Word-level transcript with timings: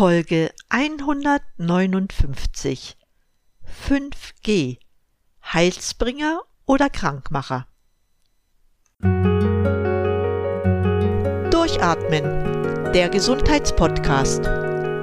Folge 0.00 0.48
159 0.70 2.96
5G 3.86 4.78
Heilsbringer 5.44 6.40
oder 6.64 6.88
Krankmacher 6.88 7.66
Durchatmen 11.50 12.24
der 12.94 13.10
Gesundheitspodcast 13.10 14.44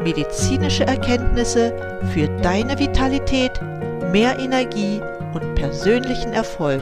medizinische 0.02 0.88
Erkenntnisse 0.88 2.00
für 2.11 2.27
deine 2.41 2.79
Vitalität, 2.79 3.61
mehr 4.11 4.39
Energie 4.39 5.00
und 5.36 5.54
persönlichen 5.54 6.34
Erfolg 6.34 6.82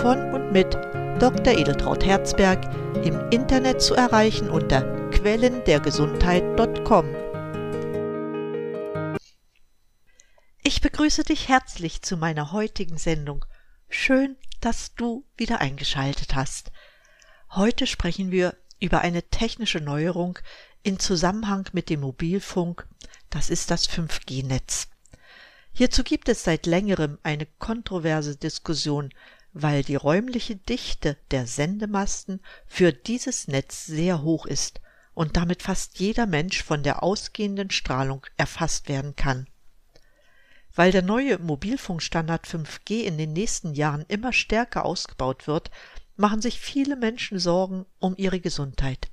von 0.00 0.32
und 0.32 0.52
mit 0.52 0.72
Dr. 1.18 1.58
Edeltraut 1.58 2.06
Herzberg 2.06 2.60
im 3.02 3.18
Internet 3.30 3.82
zu 3.82 3.96
erreichen 3.96 4.48
unter 4.48 4.82
quellendergesundheit.com. 5.10 7.29
Ich 10.72 10.80
begrüße 10.80 11.24
dich 11.24 11.48
herzlich 11.48 12.00
zu 12.00 12.16
meiner 12.16 12.52
heutigen 12.52 12.96
Sendung. 12.96 13.44
Schön, 13.88 14.36
dass 14.60 14.94
du 14.94 15.24
wieder 15.36 15.60
eingeschaltet 15.60 16.36
hast. 16.36 16.70
Heute 17.50 17.88
sprechen 17.88 18.30
wir 18.30 18.56
über 18.78 19.00
eine 19.00 19.24
technische 19.24 19.80
Neuerung 19.80 20.38
in 20.84 21.00
Zusammenhang 21.00 21.68
mit 21.72 21.90
dem 21.90 22.02
Mobilfunk, 22.02 22.86
das 23.30 23.50
ist 23.50 23.72
das 23.72 23.90
5G-Netz. 23.90 24.86
Hierzu 25.72 26.04
gibt 26.04 26.28
es 26.28 26.44
seit 26.44 26.66
längerem 26.66 27.18
eine 27.24 27.46
kontroverse 27.58 28.36
Diskussion, 28.36 29.12
weil 29.52 29.82
die 29.82 29.96
räumliche 29.96 30.54
Dichte 30.54 31.16
der 31.32 31.48
Sendemasten 31.48 32.40
für 32.68 32.92
dieses 32.92 33.48
Netz 33.48 33.86
sehr 33.86 34.22
hoch 34.22 34.46
ist 34.46 34.80
und 35.14 35.36
damit 35.36 35.64
fast 35.64 35.98
jeder 35.98 36.26
Mensch 36.26 36.62
von 36.62 36.84
der 36.84 37.02
ausgehenden 37.02 37.70
Strahlung 37.70 38.24
erfasst 38.36 38.88
werden 38.88 39.16
kann. 39.16 39.49
Weil 40.74 40.92
der 40.92 41.02
neue 41.02 41.38
Mobilfunkstandard 41.38 42.46
5G 42.46 43.02
in 43.02 43.18
den 43.18 43.32
nächsten 43.32 43.74
Jahren 43.74 44.04
immer 44.08 44.32
stärker 44.32 44.84
ausgebaut 44.84 45.46
wird, 45.46 45.70
machen 46.16 46.40
sich 46.40 46.60
viele 46.60 46.96
Menschen 46.96 47.38
Sorgen 47.38 47.86
um 47.98 48.14
ihre 48.16 48.40
Gesundheit. 48.40 49.10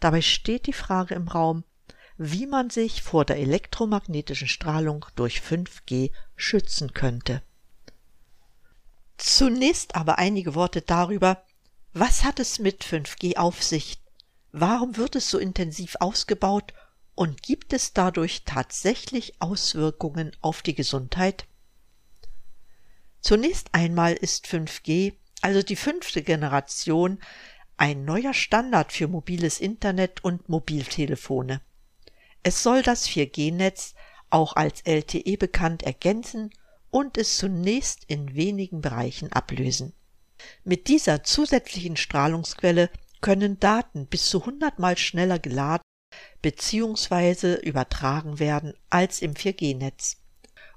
Dabei 0.00 0.20
steht 0.20 0.66
die 0.66 0.72
Frage 0.72 1.14
im 1.14 1.28
Raum, 1.28 1.64
wie 2.18 2.46
man 2.46 2.70
sich 2.70 3.02
vor 3.02 3.24
der 3.24 3.38
elektromagnetischen 3.38 4.48
Strahlung 4.48 5.06
durch 5.16 5.40
5G 5.40 6.10
schützen 6.34 6.92
könnte. 6.92 7.42
Zunächst 9.16 9.94
aber 9.94 10.18
einige 10.18 10.54
Worte 10.54 10.82
darüber, 10.82 11.42
was 11.92 12.24
hat 12.24 12.40
es 12.40 12.58
mit 12.58 12.84
5G 12.84 13.36
auf 13.36 13.62
sich? 13.62 13.98
Warum 14.52 14.96
wird 14.96 15.16
es 15.16 15.30
so 15.30 15.38
intensiv 15.38 15.96
ausgebaut 16.00 16.72
und 17.16 17.42
gibt 17.42 17.72
es 17.72 17.92
dadurch 17.94 18.44
tatsächlich 18.44 19.34
Auswirkungen 19.40 20.36
auf 20.42 20.62
die 20.62 20.74
Gesundheit? 20.74 21.46
Zunächst 23.20 23.70
einmal 23.72 24.12
ist 24.12 24.46
5G, 24.46 25.14
also 25.40 25.62
die 25.62 25.76
fünfte 25.76 26.22
Generation, 26.22 27.18
ein 27.78 28.04
neuer 28.04 28.34
Standard 28.34 28.92
für 28.92 29.08
mobiles 29.08 29.60
Internet 29.60 30.22
und 30.22 30.48
Mobiltelefone. 30.48 31.60
Es 32.42 32.62
soll 32.62 32.82
das 32.82 33.08
4G-Netz, 33.08 33.94
auch 34.30 34.54
als 34.54 34.82
LTE 34.82 35.36
bekannt, 35.38 35.82
ergänzen 35.82 36.50
und 36.90 37.18
es 37.18 37.38
zunächst 37.38 38.04
in 38.04 38.34
wenigen 38.34 38.82
Bereichen 38.82 39.32
ablösen. 39.32 39.94
Mit 40.64 40.88
dieser 40.88 41.24
zusätzlichen 41.24 41.96
Strahlungsquelle 41.96 42.90
können 43.22 43.58
Daten 43.58 44.06
bis 44.06 44.28
zu 44.28 44.40
100 44.40 44.78
mal 44.78 44.98
schneller 44.98 45.38
geladen 45.38 45.85
bzw. 46.46 47.56
übertragen 47.56 48.38
werden 48.38 48.72
als 48.88 49.20
im 49.20 49.34
4G-Netz. 49.34 50.18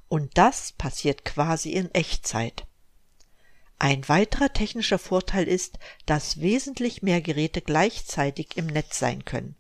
Und 0.08 0.36
das 0.36 0.72
passiert 0.72 1.26
quasi 1.26 1.74
in 1.74 1.94
Echtzeit. 1.94 2.66
Ein 3.78 4.10
weiterer 4.10 4.52
technischer 4.52 4.98
Vorteil 4.98 5.48
ist, 5.48 5.78
dass 6.08 6.42
wesentlich 6.42 7.04
mehr 7.04 7.22
Geräte 7.22 7.62
gleichzeitig 7.62 8.58
im 8.58 8.66
Netz 8.66 8.98
sein 8.98 9.26
können. 9.26 9.56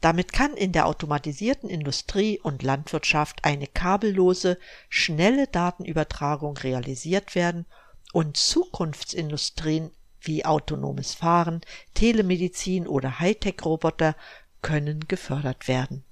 Damit 0.00 0.32
kann 0.32 0.56
in 0.56 0.70
der 0.70 0.86
automatisierten 0.86 1.68
Industrie 1.68 2.38
und 2.38 2.62
Landwirtschaft 2.62 3.44
eine 3.44 3.66
kabellose, 3.66 4.58
schnelle 4.88 5.48
Datenübertragung 5.48 6.56
realisiert 6.56 7.34
werden 7.34 7.66
und 8.12 8.36
Zukunftsindustrien 8.36 9.90
wie 10.20 10.44
autonomes 10.44 11.14
Fahren, 11.14 11.62
Telemedizin 11.94 12.86
oder 12.86 13.18
Hightech-Roboter 13.18 14.14
können 14.62 15.06
gefördert 15.08 15.68
werden. 15.68 16.04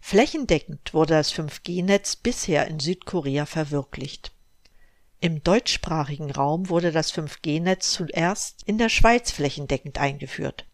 Flächendeckend 0.00 0.94
wurde 0.94 1.14
das 1.14 1.32
5G-Netz 1.32 2.16
bisher 2.16 2.66
in 2.66 2.80
Südkorea 2.80 3.46
verwirklicht. 3.46 4.32
Im 5.20 5.42
deutschsprachigen 5.42 6.30
Raum 6.30 6.68
wurde 6.68 6.92
das 6.92 7.12
5G-Netz 7.12 7.92
zuerst 7.92 8.62
in 8.64 8.78
der 8.78 8.88
Schweiz 8.88 9.30
flächendeckend 9.30 9.98
eingeführt. 9.98 10.66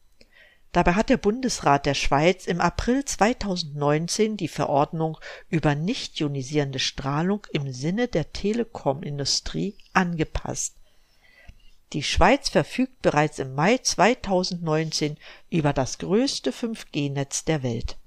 Dabei 0.73 0.95
hat 0.95 1.11
der 1.11 1.19
Bundesrat 1.19 1.85
der 1.85 1.95
Schweiz 1.95 2.47
im 2.47 2.61
April 2.61 3.05
2019 3.05 4.39
die 4.39 4.49
Verordnung 4.49 5.19
über 5.51 5.75
nicht 5.75 6.19
ionisierende 6.19 6.79
Strahlung 6.79 7.47
im 7.53 7.73
Sinne 7.73 8.09
der 8.09 8.33
Telekomindustrie 8.33 9.77
angepasst. 9.93 10.77
Die 11.93 12.03
Schweiz 12.03 12.49
verfügt 12.49 13.03
bereits 13.03 13.39
im 13.39 13.55
Mai 13.55 13.77
2019 13.79 15.19
über 15.51 15.73
das 15.73 15.99
größte 15.99 16.51
5G-Netz 16.51 17.45
der 17.45 17.63
Welt. 17.63 17.99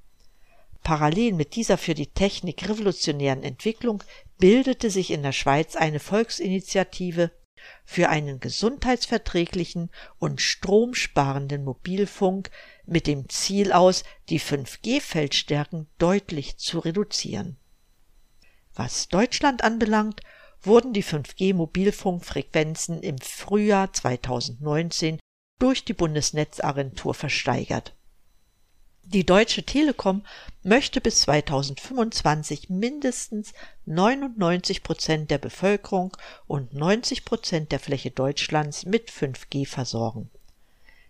Parallel 0.84 1.34
mit 1.34 1.56
dieser 1.56 1.78
für 1.78 1.94
die 1.94 2.08
Technik 2.08 2.68
revolutionären 2.68 3.44
Entwicklung 3.44 4.04
bildete 4.38 4.90
sich 4.90 5.12
in 5.12 5.24
der 5.24 5.32
Schweiz 5.32 5.76
eine 5.76 6.00
Volksinitiative 6.00 7.32
für 7.84 8.10
einen 8.10 8.40
gesundheitsverträglichen 8.40 9.90
und 10.20 10.42
stromsparenden 10.42 11.64
Mobilfunk 11.64 12.52
mit 12.86 13.08
dem 13.08 13.30
Ziel 13.30 13.72
aus, 13.72 14.04
die 14.30 14.40
5G-Feldstärken 14.40 15.88
deutlich 15.98 16.58
zu 16.58 16.80
reduzieren. 16.80 17.58
Was 18.74 19.08
Deutschland 19.08 19.64
anbelangt, 19.64 20.22
wurden 20.62 20.94
die 20.94 21.04
5G-Mobilfunkfrequenzen 21.04 23.02
im 23.02 23.18
Frühjahr 23.20 23.94
2019 23.94 25.20
durch 25.60 25.86
die 25.86 25.94
Bundesnetzagentur 25.94 27.14
versteigert. 27.14 27.94
Die 29.08 29.26
Deutsche 29.26 29.64
Telekom 29.64 30.24
möchte 30.64 31.00
bis 31.00 31.22
2025 31.22 32.70
mindestens 32.72 33.54
99 33.86 34.82
Prozent 34.82 35.30
der 35.30 35.38
Bevölkerung 35.38 36.18
und 36.48 36.74
90 36.74 37.24
Prozent 37.24 37.72
der 37.72 37.80
Fläche 37.80 38.10
Deutschlands 38.10 38.86
mit 38.86 39.12
5G 39.12 39.68
versorgen. 39.68 40.32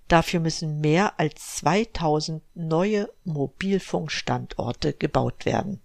Dafür 0.10 0.42
müssen 0.42 0.82
mehr 0.82 1.20
als 1.20 1.56
2000 1.56 2.44
neue 2.54 3.10
Mobilfunkstandorte 3.24 4.94
gebaut 4.94 5.46
werden. 5.46 5.80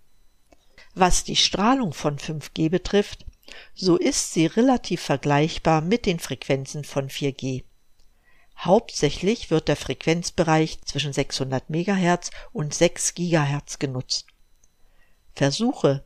Was 0.94 1.22
die 1.22 1.36
Strahlung 1.36 1.92
von 1.92 2.18
5G 2.18 2.68
betrifft, 2.68 3.24
so 3.74 3.96
ist 3.96 4.32
sie 4.32 4.46
relativ 4.46 5.00
vergleichbar 5.00 5.80
mit 5.80 6.06
den 6.06 6.18
Frequenzen 6.18 6.84
von 6.84 7.08
4G. 7.08 7.64
Hauptsächlich 8.58 9.50
wird 9.50 9.68
der 9.68 9.76
Frequenzbereich 9.76 10.82
zwischen 10.84 11.12
600 11.12 11.70
MHz 11.70 12.30
und 12.52 12.74
6 12.74 13.14
GHz 13.14 13.78
genutzt. 13.78 14.26
Versuche 15.34 16.04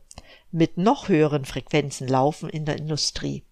mit 0.51 0.77
noch 0.77 1.09
höheren 1.09 1.43
Frequenzen 1.43 2.07
laufen 2.07 2.49
in 2.49 2.65
der 2.65 2.77
Industrie. 2.77 3.43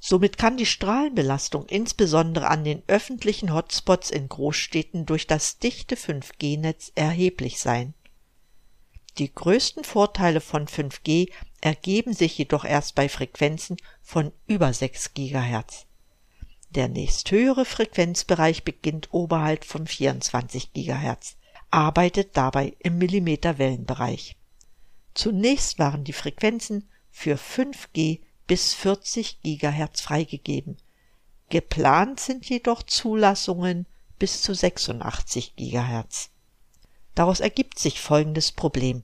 Somit 0.00 0.38
kann 0.38 0.56
die 0.56 0.66
Strahlenbelastung 0.66 1.66
insbesondere 1.66 2.48
an 2.48 2.64
den 2.64 2.82
öffentlichen 2.86 3.52
Hotspots 3.52 4.10
in 4.10 4.28
Großstädten 4.28 5.06
durch 5.06 5.26
das 5.26 5.58
dichte 5.58 5.96
5G-Netz 5.96 6.92
erheblich 6.94 7.60
sein. 7.60 7.94
Die 9.16 9.34
größten 9.34 9.84
Vorteile 9.84 10.40
von 10.40 10.66
5G 10.66 11.30
ergeben 11.60 12.12
sich 12.12 12.38
jedoch 12.38 12.64
erst 12.64 12.94
bei 12.94 13.08
Frequenzen 13.08 13.76
von 14.02 14.32
über 14.46 14.72
6 14.72 15.14
GHz. 15.14 15.86
Der 16.70 16.88
nächsthöhere 16.88 17.64
Frequenzbereich 17.64 18.62
beginnt 18.62 19.08
oberhalb 19.12 19.64
von 19.64 19.86
24 19.86 20.72
GHz, 20.74 21.36
arbeitet 21.70 22.36
dabei 22.36 22.76
im 22.78 22.98
Millimeterwellenbereich. 22.98 24.36
Zunächst 25.14 25.78
waren 25.78 26.04
die 26.04 26.12
Frequenzen 26.12 26.88
für 27.10 27.36
5G 27.36 28.20
bis 28.46 28.74
40 28.74 29.40
GHz 29.42 30.00
freigegeben. 30.00 30.76
Geplant 31.48 32.20
sind 32.20 32.48
jedoch 32.48 32.82
Zulassungen 32.82 33.86
bis 34.18 34.42
zu 34.42 34.54
86 34.54 35.56
GHz. 35.56 36.30
Daraus 37.18 37.40
ergibt 37.40 37.80
sich 37.80 38.00
folgendes 38.00 38.52
Problem. 38.52 39.02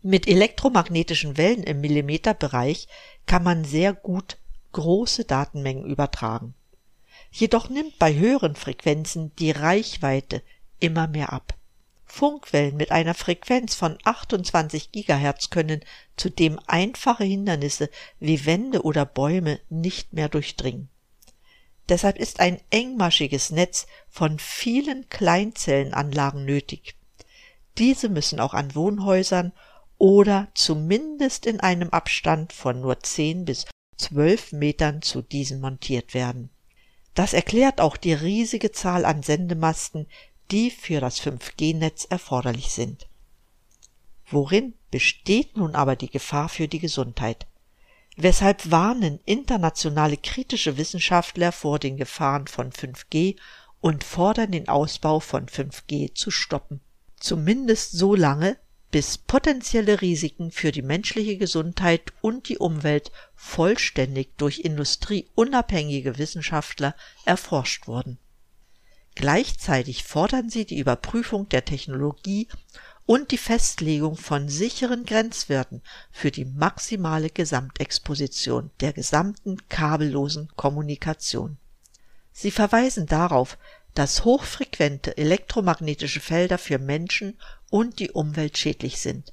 Mit 0.00 0.26
elektromagnetischen 0.26 1.36
Wellen 1.36 1.64
im 1.64 1.82
Millimeterbereich 1.82 2.88
kann 3.26 3.42
man 3.44 3.66
sehr 3.66 3.92
gut 3.92 4.38
große 4.72 5.26
Datenmengen 5.26 5.84
übertragen. 5.84 6.54
Jedoch 7.30 7.68
nimmt 7.68 7.98
bei 7.98 8.14
höheren 8.14 8.56
Frequenzen 8.56 9.36
die 9.36 9.50
Reichweite 9.50 10.42
immer 10.80 11.08
mehr 11.08 11.30
ab. 11.34 11.52
Funkwellen 12.06 12.74
mit 12.74 12.90
einer 12.90 13.12
Frequenz 13.12 13.74
von 13.74 13.98
28 14.02 14.90
Gigahertz 14.90 15.50
können 15.50 15.82
zudem 16.16 16.58
einfache 16.66 17.24
Hindernisse 17.24 17.90
wie 18.18 18.46
Wände 18.46 18.80
oder 18.80 19.04
Bäume 19.04 19.60
nicht 19.68 20.14
mehr 20.14 20.30
durchdringen. 20.30 20.88
Deshalb 21.90 22.16
ist 22.16 22.40
ein 22.40 22.62
engmaschiges 22.70 23.50
Netz 23.50 23.86
von 24.08 24.38
vielen 24.38 25.10
Kleinzellenanlagen 25.10 26.46
nötig. 26.46 26.95
Diese 27.78 28.08
müssen 28.08 28.40
auch 28.40 28.54
an 28.54 28.74
Wohnhäusern 28.74 29.52
oder 29.98 30.48
zumindest 30.54 31.46
in 31.46 31.60
einem 31.60 31.90
Abstand 31.90 32.52
von 32.52 32.80
nur 32.80 33.00
10 33.00 33.44
bis 33.44 33.66
12 33.98 34.52
Metern 34.52 35.02
zu 35.02 35.22
diesen 35.22 35.60
montiert 35.60 36.14
werden. 36.14 36.50
Das 37.14 37.32
erklärt 37.32 37.80
auch 37.80 37.96
die 37.96 38.12
riesige 38.12 38.72
Zahl 38.72 39.04
an 39.04 39.22
Sendemasten, 39.22 40.06
die 40.50 40.70
für 40.70 41.00
das 41.00 41.20
5G-Netz 41.20 42.04
erforderlich 42.04 42.72
sind. 42.72 43.08
Worin 44.28 44.74
besteht 44.90 45.56
nun 45.56 45.74
aber 45.74 45.96
die 45.96 46.10
Gefahr 46.10 46.48
für 46.48 46.68
die 46.68 46.78
Gesundheit? 46.78 47.46
Weshalb 48.16 48.70
warnen 48.70 49.20
internationale 49.24 50.16
kritische 50.16 50.78
Wissenschaftler 50.78 51.52
vor 51.52 51.78
den 51.78 51.96
Gefahren 51.96 52.46
von 52.46 52.70
5G 52.70 53.36
und 53.80 54.04
fordern 54.04 54.52
den 54.52 54.68
Ausbau 54.68 55.20
von 55.20 55.46
5G 55.46 56.14
zu 56.14 56.30
stoppen? 56.30 56.80
Zumindest 57.26 57.90
so 57.90 58.14
lange, 58.14 58.56
bis 58.92 59.18
potenzielle 59.18 60.00
Risiken 60.00 60.52
für 60.52 60.70
die 60.70 60.82
menschliche 60.82 61.38
Gesundheit 61.38 62.12
und 62.20 62.48
die 62.48 62.58
Umwelt 62.58 63.10
vollständig 63.34 64.36
durch 64.36 64.60
industrieunabhängige 64.60 66.18
Wissenschaftler 66.18 66.94
erforscht 67.24 67.88
wurden. 67.88 68.18
Gleichzeitig 69.16 70.04
fordern 70.04 70.50
sie 70.50 70.66
die 70.66 70.78
Überprüfung 70.78 71.48
der 71.48 71.64
Technologie 71.64 72.46
und 73.06 73.32
die 73.32 73.38
Festlegung 73.38 74.14
von 74.16 74.48
sicheren 74.48 75.04
Grenzwerten 75.04 75.82
für 76.12 76.30
die 76.30 76.44
maximale 76.44 77.30
Gesamtexposition 77.30 78.70
der 78.78 78.92
gesamten 78.92 79.68
kabellosen 79.68 80.48
Kommunikation. 80.54 81.58
Sie 82.30 82.52
verweisen 82.52 83.06
darauf, 83.06 83.58
dass 83.96 84.26
hochfrequente 84.26 85.16
elektromagnetische 85.16 86.20
Felder 86.20 86.58
für 86.58 86.78
Menschen 86.78 87.38
und 87.70 87.98
die 87.98 88.10
Umwelt 88.10 88.58
schädlich 88.58 89.00
sind. 89.00 89.32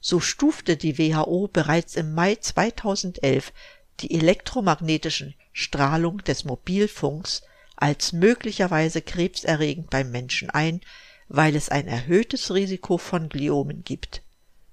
So 0.00 0.20
stufte 0.20 0.76
die 0.76 0.96
WHO 0.96 1.48
bereits 1.52 1.96
im 1.96 2.14
Mai 2.14 2.36
2011 2.36 3.52
die 3.98 4.14
elektromagnetischen 4.14 5.34
Strahlung 5.52 6.18
des 6.18 6.44
Mobilfunks 6.44 7.42
als 7.74 8.12
möglicherweise 8.12 9.02
krebserregend 9.02 9.90
beim 9.90 10.12
Menschen 10.12 10.50
ein, 10.50 10.80
weil 11.26 11.56
es 11.56 11.68
ein 11.68 11.88
erhöhtes 11.88 12.54
Risiko 12.54 12.96
von 12.96 13.28
Gliomen 13.28 13.82
gibt. 13.82 14.22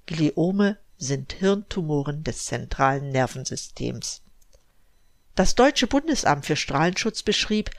Gliome 0.06 0.77
sind 1.00 1.33
Hirntumoren 1.33 2.24
des 2.24 2.45
zentralen 2.45 3.09
Nervensystems. 3.09 4.21
Das 5.33 5.56
Deutsche 5.56 5.88
Bundesamt 5.88 6.45
für 6.45 6.56
Strahlenschutz 6.56 7.24
beschrieb, 7.24 7.71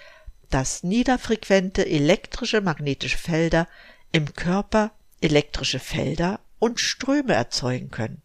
dass 0.53 0.83
niederfrequente 0.83 1.87
elektrische 1.87 2.61
magnetische 2.61 3.17
Felder 3.17 3.67
im 4.13 4.35
Körper 4.35 4.93
elektrische 5.23 5.79
Felder 5.79 6.41
und 6.59 6.79
Ströme 6.79 7.33
erzeugen 7.33 7.91
können. 7.91 8.21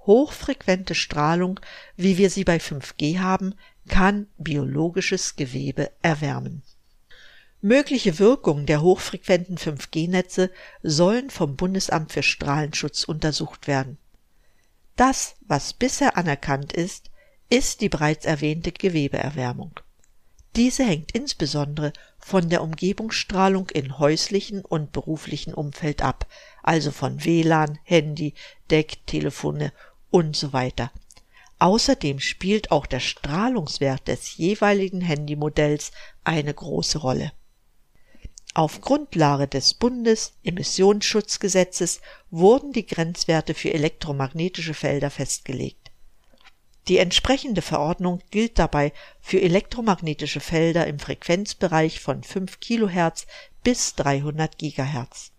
Hochfrequente 0.00 0.94
Strahlung, 0.94 1.58
wie 1.96 2.18
wir 2.18 2.28
sie 2.28 2.44
bei 2.44 2.58
5G 2.58 3.20
haben, 3.20 3.54
kann 3.88 4.26
biologisches 4.36 5.36
Gewebe 5.36 5.90
erwärmen. 6.02 6.62
Mögliche 7.62 8.18
Wirkungen 8.18 8.66
der 8.66 8.82
hochfrequenten 8.82 9.56
5G-Netze 9.56 10.50
sollen 10.82 11.30
vom 11.30 11.56
Bundesamt 11.56 12.12
für 12.12 12.22
Strahlenschutz 12.22 13.04
untersucht 13.04 13.66
werden. 13.66 13.96
Das, 14.96 15.34
was 15.46 15.72
bisher 15.72 16.16
anerkannt 16.16 16.74
ist, 16.74 17.10
ist 17.48 17.80
die 17.80 17.88
bereits 17.88 18.26
erwähnte 18.26 18.70
Gewebeerwärmung. 18.70 19.80
Diese 20.56 20.84
hängt 20.84 21.12
insbesondere 21.12 21.92
von 22.18 22.48
der 22.48 22.62
Umgebungsstrahlung 22.62 23.68
in 23.70 23.98
häuslichen 23.98 24.64
und 24.64 24.92
beruflichen 24.92 25.54
Umfeld 25.54 26.02
ab, 26.02 26.26
also 26.62 26.90
von 26.90 27.24
WLAN, 27.24 27.78
Handy, 27.84 28.34
Decktelefone 28.70 29.72
und 30.10 30.36
so 30.36 30.52
weiter. 30.52 30.90
Außerdem 31.60 32.20
spielt 32.20 32.70
auch 32.70 32.86
der 32.86 33.00
Strahlungswert 33.00 34.06
des 34.08 34.36
jeweiligen 34.36 35.00
Handymodells 35.00 35.90
eine 36.24 36.52
große 36.54 36.98
Rolle. 36.98 37.32
Auf 38.54 38.80
Grundlage 38.80 39.48
des 39.48 39.74
Bundesemissionsschutzgesetzes 39.74 42.00
wurden 42.30 42.72
die 42.72 42.86
Grenzwerte 42.86 43.54
für 43.54 43.72
elektromagnetische 43.72 44.74
Felder 44.74 45.10
festgelegt. 45.10 45.87
Die 46.88 46.96
entsprechende 46.96 47.60
Verordnung 47.60 48.20
gilt 48.30 48.58
dabei 48.58 48.92
für 49.20 49.40
elektromagnetische 49.40 50.40
Felder 50.40 50.86
im 50.86 50.98
Frequenzbereich 50.98 52.00
von 52.00 52.22
5 52.22 52.60
Kilohertz 52.60 53.26
bis 53.62 53.94
300 53.94 54.56
Gigahertz. 54.56 55.32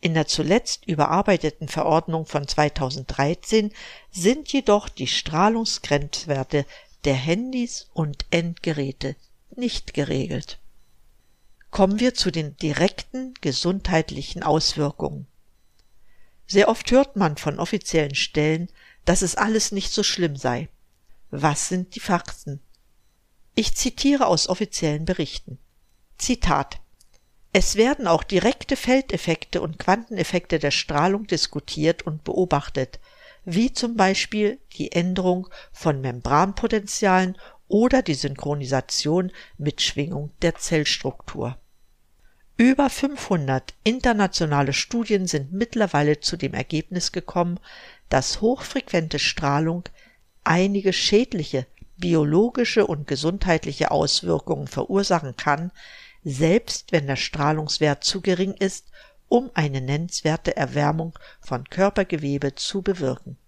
In 0.00 0.14
der 0.14 0.26
zuletzt 0.26 0.84
überarbeiteten 0.86 1.68
Verordnung 1.68 2.26
von 2.26 2.48
2013 2.48 3.72
sind 4.10 4.52
jedoch 4.52 4.88
die 4.88 5.06
Strahlungsgrenzwerte 5.06 6.66
der 7.04 7.14
Handys 7.14 7.88
und 7.92 8.26
Endgeräte 8.30 9.14
nicht 9.54 9.94
geregelt. 9.94 10.58
Kommen 11.70 12.00
wir 12.00 12.14
zu 12.14 12.32
den 12.32 12.56
direkten 12.56 13.34
gesundheitlichen 13.40 14.42
Auswirkungen. 14.42 15.28
Sehr 16.48 16.68
oft 16.68 16.90
hört 16.90 17.14
man 17.14 17.36
von 17.36 17.60
offiziellen 17.60 18.16
Stellen, 18.16 18.68
dass 19.04 19.22
es 19.22 19.36
alles 19.36 19.72
nicht 19.72 19.92
so 19.92 20.02
schlimm 20.02 20.36
sei. 20.36 20.68
Was 21.30 21.68
sind 21.68 21.94
die 21.94 22.00
Fakten? 22.00 22.60
Ich 23.54 23.74
zitiere 23.76 24.26
aus 24.26 24.48
offiziellen 24.48 25.04
Berichten. 25.04 25.58
Zitat 26.18 26.82
es 27.54 27.76
werden 27.76 28.06
auch 28.06 28.22
direkte 28.22 28.76
Feldeffekte 28.76 29.60
und 29.60 29.78
Quanteneffekte 29.78 30.58
der 30.58 30.70
Strahlung 30.70 31.26
diskutiert 31.26 32.02
und 32.02 32.24
beobachtet, 32.24 32.98
wie 33.44 33.72
zum 33.72 33.94
Beispiel 33.96 34.58
die 34.76 34.92
Änderung 34.92 35.48
von 35.70 36.00
Membranpotentialen 36.00 37.36
oder 37.68 38.00
die 38.00 38.14
Synchronisation 38.14 39.32
mit 39.58 39.82
Schwingung 39.82 40.30
der 40.40 40.54
Zellstruktur. 40.54 41.58
Über 42.56 42.88
500 42.88 43.74
internationale 43.84 44.72
Studien 44.72 45.26
sind 45.26 45.52
mittlerweile 45.52 46.20
zu 46.20 46.38
dem 46.38 46.54
Ergebnis 46.54 47.12
gekommen, 47.12 47.58
dass 48.12 48.42
hochfrequente 48.42 49.18
Strahlung 49.18 49.84
einige 50.44 50.92
schädliche 50.92 51.66
biologische 51.96 52.86
und 52.86 53.06
gesundheitliche 53.06 53.90
Auswirkungen 53.90 54.66
verursachen 54.66 55.34
kann, 55.36 55.72
selbst 56.22 56.92
wenn 56.92 57.06
der 57.06 57.16
Strahlungswert 57.16 58.04
zu 58.04 58.20
gering 58.20 58.52
ist, 58.52 58.88
um 59.28 59.50
eine 59.54 59.80
nennenswerte 59.80 60.54
Erwärmung 60.58 61.18
von 61.40 61.64
Körpergewebe 61.64 62.54
zu 62.54 62.82
bewirken. 62.82 63.38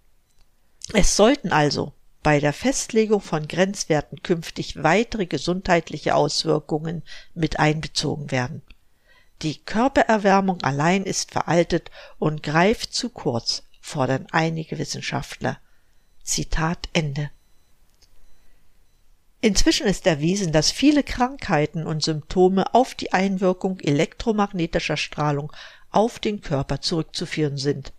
Es 0.94 1.14
sollten 1.14 1.52
also 1.52 1.92
bei 2.22 2.40
der 2.40 2.54
Festlegung 2.54 3.20
von 3.20 3.46
Grenzwerten 3.46 4.22
künftig 4.22 4.82
weitere 4.82 5.26
gesundheitliche 5.26 6.14
Auswirkungen 6.14 7.02
mit 7.34 7.58
einbezogen 7.58 8.30
werden. 8.30 8.62
Die 9.42 9.58
Körpererwärmung 9.58 10.62
allein 10.62 11.04
ist 11.04 11.32
veraltet 11.32 11.90
und 12.18 12.42
greift 12.42 12.94
zu 12.94 13.10
kurz, 13.10 13.62
fordern 13.84 14.26
einige 14.32 14.78
Wissenschaftler. 14.78 15.58
Zitat 16.22 16.88
Ende. 16.94 17.30
Inzwischen 19.42 19.86
ist 19.86 20.06
erwiesen, 20.06 20.52
dass 20.52 20.70
viele 20.70 21.02
Krankheiten 21.02 21.86
und 21.86 22.02
Symptome 22.02 22.74
auf 22.74 22.94
die 22.94 23.12
Einwirkung 23.12 23.78
elektromagnetischer 23.80 24.96
Strahlung 24.96 25.52
auf 25.90 26.18
den 26.18 26.40
Körper 26.40 26.80
zurückzuführen 26.80 27.58
sind, 27.58 27.92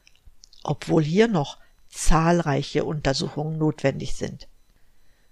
obwohl 0.63 1.03
hier 1.03 1.27
noch 1.27 1.59
zahlreiche 1.87 2.83
Untersuchungen 2.83 3.59
notwendig 3.59 4.15
sind. 4.15 4.47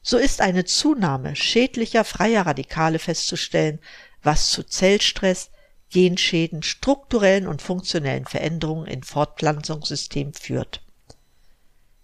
So 0.03 0.17
ist 0.17 0.39
eine 0.39 0.65
Zunahme 0.65 1.35
schädlicher 1.35 2.03
freier 2.03 2.45
Radikale 2.45 2.99
festzustellen, 2.99 3.79
was 4.21 4.51
zu 4.51 4.61
Zellstress, 4.61 5.49
Genschäden, 5.93 6.63
strukturellen 6.63 7.47
und 7.47 7.61
funktionellen 7.61 8.25
Veränderungen 8.25 8.87
im 8.87 9.03
Fortpflanzungssystem 9.03 10.33
führt. 10.33 10.81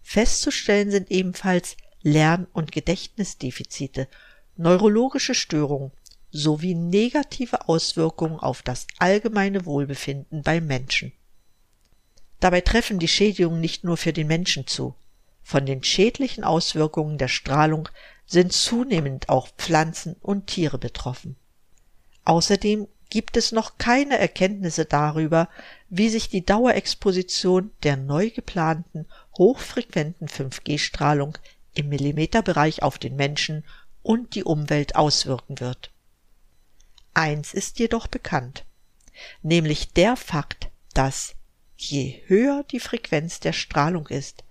Festzustellen 0.04 0.92
sind 0.92 1.10
ebenfalls 1.10 1.76
Lern- 2.04 2.48
und 2.54 2.72
Gedächtnisdefizite, 2.72 4.08
neurologische 4.56 5.34
Störungen 5.34 5.92
sowie 6.30 6.76
negative 6.76 7.68
Auswirkungen 7.68 8.40
auf 8.40 8.62
das 8.62 8.86
allgemeine 9.00 9.66
Wohlbefinden 9.66 10.44
beim 10.44 10.68
Menschen. 10.68 11.12
Dabei 12.40 12.62
treffen 12.62 13.00
die 13.00 13.08
Schädigungen 13.08 13.60
nicht 13.60 13.84
nur 13.84 13.98
für 13.98 14.14
den 14.14 14.28
Menschen 14.28 14.68
zu. 14.68 14.94
Von 15.42 15.66
den 15.66 15.84
schädlichen 15.84 16.44
Auswirkungen 16.44 17.18
der 17.18 17.28
Strahlung 17.28 17.90
sind 18.28 18.54
zunehmend 18.54 19.30
auch 19.30 19.48
Pflanzen 19.58 20.16
und 20.22 20.46
Tiere 20.46 20.78
betroffen. 20.78 21.38
Außerdem 22.24 22.88
gibt 23.10 23.38
es 23.38 23.52
noch 23.52 23.78
keine 23.78 24.18
Erkenntnisse 24.18 24.86
darüber, 24.86 25.50
wie 25.90 26.10
sich 26.10 26.30
die 26.30 26.46
Dauerexposition 26.46 27.72
der 27.84 27.98
neu 27.98 28.30
geplanten 28.30 29.08
hochfrequenten 29.38 30.28
5G-Strahlung 30.28 31.38
im 31.74 31.90
Millimeterbereich 31.90 32.84
auf 32.84 32.98
den 32.98 33.16
Menschen 33.16 33.64
und 34.04 34.36
die 34.36 34.44
Umwelt 34.44 34.96
auswirken 34.96 35.60
wird. 35.60 35.92
Eins 37.14 37.54
ist 37.54 37.80
jedoch 37.80 38.08
bekannt, 38.08 38.66
nämlich 39.42 39.94
der 39.94 40.16
Fakt, 40.16 40.70
dass 40.94 41.36
je 41.78 42.22
höher 42.28 42.64
die 42.72 42.80
Frequenz 42.80 43.40
der 43.40 43.54
Strahlung 43.54 44.08
ist, 44.08 44.44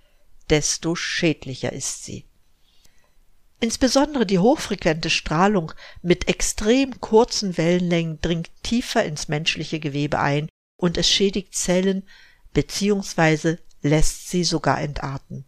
desto 0.51 0.95
schädlicher 0.95 1.73
ist 1.73 2.05
sie. 2.05 2.28
Insbesondere 3.61 4.25
die 4.25 4.39
hochfrequente 4.39 5.11
Strahlung 5.11 5.73
mit 6.01 6.29
extrem 6.29 7.01
kurzen 7.01 7.59
Wellenlängen 7.59 8.21
dringt 8.21 8.51
tiefer 8.63 9.05
ins 9.05 9.27
menschliche 9.27 9.81
Gewebe 9.81 10.21
ein 10.21 10.49
und 10.77 10.97
es 10.97 11.11
schädigt 11.11 11.57
Zellen 11.57 12.05
bzw. 12.55 13.57
lässt 13.83 14.29
sie 14.29 14.45
sogar 14.45 14.81
entarten. 14.81 15.45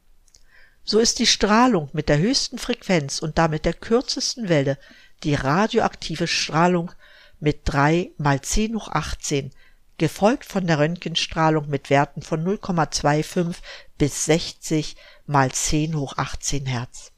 So 0.83 0.99
ist 0.99 1.21
die 1.21 1.27
Strahlung 1.27 1.89
mit 1.93 2.09
der 2.09 2.19
höchsten 2.19 2.59
Frequenz 2.59 3.21
und 3.21 3.39
damit 3.39 3.65
der 3.65 3.75
kürzesten 3.75 4.49
Welle 4.49 4.77
die 5.23 5.35
radioaktive 5.35 6.27
Strahlung 6.27 6.91
mit 7.39 7.61
3 7.65 8.11
mal 8.17 8.41
10 8.41 8.75
hoch 8.75 8.89
18, 8.89 9.53
gefolgt 9.99 10.47
von 10.47 10.67
der 10.67 10.79
Röntgenstrahlung 10.79 11.69
mit 11.69 11.91
Werten 11.91 12.23
von 12.23 12.45
0,25 12.45 13.55
bis 13.99 14.25
60 14.25 14.97
mal 15.27 15.53
10 15.53 15.95
hoch 15.95 16.15
18 16.17 16.67
Hertz. 16.67 17.10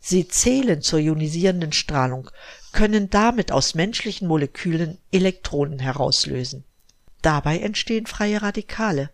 Sie 0.00 0.28
zählen 0.28 0.82
zur 0.82 0.98
ionisierenden 0.98 1.72
Strahlung, 1.72 2.30
können 2.72 3.10
damit 3.10 3.52
aus 3.52 3.74
menschlichen 3.74 4.28
Molekülen 4.28 4.98
Elektronen 5.10 5.78
herauslösen. 5.78 6.64
Dabei 7.22 7.58
entstehen 7.58 8.06
freie 8.06 8.42
Radikale. 8.42 9.10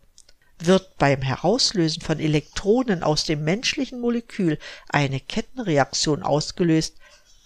Wird 0.59 0.99
beim 0.99 1.23
Herauslösen 1.23 2.03
von 2.03 2.21
Elektronen 2.21 3.03
aus 3.03 3.25
dem 3.25 3.43
menschlichen 3.43 4.01
Molekül 4.01 4.59
eine 4.89 5.19
Kettenreaktion 5.19 6.23
ausgelöst, 6.23 6.97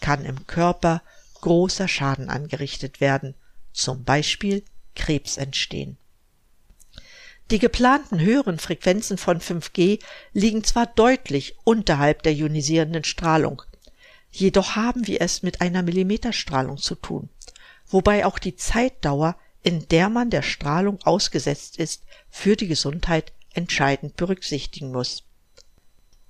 kann 0.01 0.25
im 0.25 0.47
Körper 0.47 1.03
großer 1.41 1.89
Schaden 1.89 2.29
angerichtet 2.29 3.01
werden, 3.01 3.35
zum 3.73 4.05
Beispiel 4.05 4.65
Krebs 4.95 5.37
entstehen. 5.37 5.99
Die 7.53 7.61
geplanten 7.61 8.19
höheren 8.19 8.59
Frequenzen 8.59 9.19
von 9.19 9.41
5G 9.41 10.01
liegen 10.33 10.65
zwar 10.65 10.87
deutlich 10.87 11.55
unterhalb 11.63 12.25
der 12.25 12.33
ionisierenden 12.33 13.05
Strahlung, 13.05 13.63
jedoch 14.33 14.75
haben 14.75 15.07
wir 15.07 15.21
es 15.21 15.45
mit 15.45 15.61
einer 15.61 15.83
Millimeterstrahlung 15.83 16.77
zu 16.77 16.97
tun, 16.97 17.29
wobei 17.87 18.27
auch 18.27 18.41
die 18.41 18.57
Zeitdauer, 18.57 19.37
in 19.63 19.87
der 19.89 20.09
man 20.09 20.29
der 20.31 20.43
Strahlung 20.43 20.99
ausgesetzt 21.03 21.79
ist, 21.79 22.03
für 22.31 22.57
die 22.57 22.67
Gesundheit 22.67 23.33
entscheidend 23.55 24.17
berücksichtigen 24.17 24.91
muss. 24.91 25.23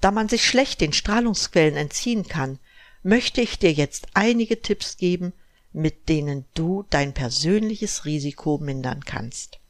Da 0.02 0.10
man 0.10 0.28
sich 0.28 0.44
schlecht 0.44 0.82
den 0.82 0.92
Strahlungsquellen 0.92 1.76
entziehen 1.76 2.28
kann, 2.28 2.58
möchte 3.02 3.40
ich 3.40 3.58
dir 3.58 3.72
jetzt 3.72 4.08
einige 4.12 4.60
Tipps 4.60 4.98
geben, 4.98 5.32
mit 5.72 6.10
denen 6.10 6.44
du 6.52 6.84
dein 6.90 7.14
persönliches 7.14 8.04
Risiko 8.04 8.58
mindern 8.58 9.02
kannst. 9.04 9.60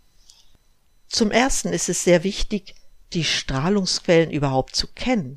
Zum 1.09 1.31
ersten 1.31 1.73
ist 1.73 1.89
es 1.89 2.05
sehr 2.05 2.25
wichtig, 2.25 2.75
die 3.13 3.25
Strahlungsquellen 3.25 4.31
überhaupt 4.31 4.77
zu 4.77 4.89
kennen. 4.89 5.37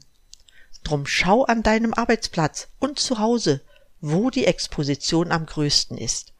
Drum 0.83 1.05
schau 1.05 1.43
an 1.43 1.63
deinem 1.63 1.93
Arbeitsplatz 1.93 2.67
und 2.79 2.99
zu 2.99 3.19
Hause, 3.19 3.61
wo 4.01 4.29
die 4.29 4.45
Exposition 4.45 5.31
am 5.31 5.45
größten 5.45 5.97
ist. 5.97 6.33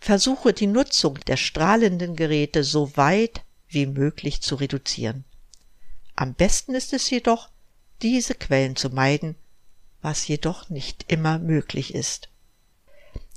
Versuche 0.00 0.52
die 0.52 0.66
Nutzung 0.66 1.18
der 1.26 1.36
strahlenden 1.36 2.16
Geräte 2.16 2.64
so 2.64 2.96
weit 2.96 3.42
wie 3.68 3.86
möglich 3.86 4.42
zu 4.42 4.56
reduzieren. 4.56 5.24
Am 6.16 6.34
besten 6.34 6.74
ist 6.74 6.92
es 6.92 7.10
jedoch, 7.10 7.48
diese 8.02 8.34
Quellen 8.34 8.76
zu 8.76 8.90
meiden, 8.90 9.36
was 10.02 10.28
jedoch 10.28 10.68
nicht 10.68 11.04
immer 11.08 11.38
möglich 11.38 11.94
ist. 11.94 12.28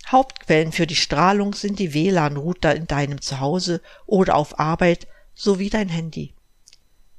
Hauptquellen 0.08 0.72
für 0.72 0.88
die 0.88 0.96
Strahlung 0.96 1.54
sind 1.54 1.80
die 1.80 1.94
WLAN-Router 1.94 2.76
in 2.76 2.88
deinem 2.88 3.22
Zuhause 3.22 3.82
oder 4.06 4.36
auf 4.36 4.60
Arbeit 4.60 5.08
sowie 5.42 5.72
dein 5.72 5.90
Handy. 5.90 6.34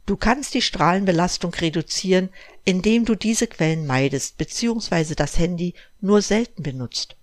Du 0.06 0.16
kannst 0.16 0.54
die 0.54 0.62
Strahlenbelastung 0.62 1.52
reduzieren, 1.54 2.28
indem 2.64 3.04
du 3.04 3.16
diese 3.16 3.48
Quellen 3.48 3.84
meidest 3.86 4.38
bzw. 4.38 5.14
das 5.16 5.38
Handy 5.38 5.74
nur 6.00 6.22
selten 6.22 6.62
benutzt. 6.62 7.16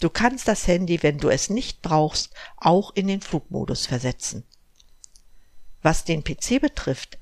Du 0.00 0.08
kannst 0.08 0.48
das 0.48 0.66
Handy, 0.66 1.02
wenn 1.02 1.18
du 1.18 1.28
es 1.28 1.50
nicht 1.50 1.82
brauchst, 1.82 2.32
auch 2.56 2.94
in 2.94 3.06
den 3.06 3.20
Flugmodus 3.20 3.84
versetzen. 3.84 4.44
Was 5.82 6.04
den 6.04 6.24
PC 6.24 6.58
betrifft, 6.60 7.18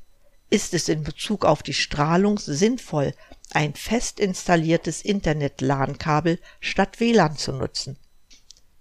ist 0.48 0.72
es 0.72 0.88
in 0.88 1.02
Bezug 1.02 1.44
auf 1.44 1.64
die 1.64 1.74
Strahlung 1.74 2.38
sinnvoll, 2.38 3.14
ein 3.50 3.74
fest 3.74 4.20
installiertes 4.20 5.02
Internet-LAN-Kabel 5.02 6.38
statt 6.60 7.00
WLAN 7.00 7.36
zu 7.36 7.52
nutzen. 7.52 7.96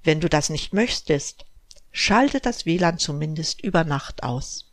Wenn 0.04 0.20
du 0.20 0.30
das 0.30 0.50
nicht 0.50 0.74
möchtest, 0.74 1.47
schalte 1.98 2.40
das 2.40 2.68
WLAN 2.68 3.00
zumindest 3.00 3.62
über 3.62 3.84
Nacht 3.84 4.22
aus. 4.22 4.72